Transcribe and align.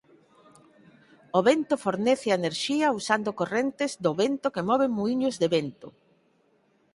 O 1.37 1.39
vento 1.49 1.75
fornece 1.85 2.27
a 2.29 2.39
enerxía 2.41 2.95
usando 2.99 3.29
correntes 3.39 3.91
do 4.03 4.11
vento 4.21 4.47
que 4.53 4.67
moven 4.69 4.91
muíños 4.97 5.35
de 5.41 5.47
vento. 5.55 5.87